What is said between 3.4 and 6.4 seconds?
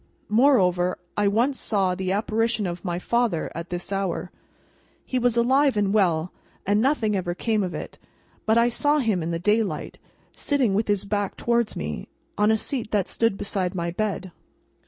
at this hour. He was alive and well,